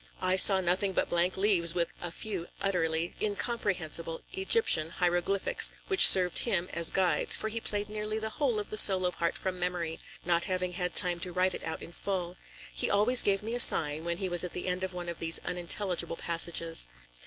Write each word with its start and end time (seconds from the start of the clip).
"I 0.19 0.35
saw 0.35 0.61
nothing 0.61 0.93
but 0.93 1.11
blank 1.11 1.37
leaves 1.37 1.75
with 1.75 1.93
a 2.01 2.09
few 2.09 2.47
utterly 2.59 3.13
incomprehensible 3.21 4.23
Egyptian 4.33 4.89
hieroglyphics 4.89 5.73
which 5.89 6.07
served 6.07 6.39
him 6.39 6.67
as 6.73 6.89
guides, 6.89 7.35
for 7.35 7.49
he 7.49 7.61
played 7.61 7.87
nearly 7.87 8.17
the 8.17 8.31
whole 8.31 8.57
of 8.59 8.71
the 8.71 8.77
solo 8.79 9.11
part 9.11 9.37
from 9.37 9.59
memory, 9.59 9.99
not 10.25 10.45
having 10.45 10.71
had 10.73 10.95
time 10.95 11.19
to 11.19 11.31
write 11.31 11.53
it 11.53 11.63
out 11.63 11.83
in 11.83 11.91
full; 11.91 12.35
he 12.73 12.89
always 12.89 13.21
gave 13.21 13.43
me 13.43 13.53
a 13.53 13.59
sign, 13.59 14.03
when 14.03 14.17
he 14.17 14.27
was 14.27 14.43
at 14.43 14.53
the 14.53 14.65
end 14.67 14.83
of 14.83 14.91
one 14.91 15.07
of 15.07 15.19
these 15.19 15.37
unintelligible 15.45 16.17
passages." 16.17 16.87